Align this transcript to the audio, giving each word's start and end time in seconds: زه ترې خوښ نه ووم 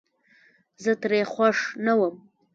زه 0.83 0.91
ترې 1.01 1.21
خوښ 1.31 1.57
نه 1.85 1.93
ووم 1.97 2.15